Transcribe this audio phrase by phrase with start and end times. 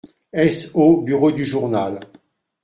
[0.49, 1.99] SO bureau du journal.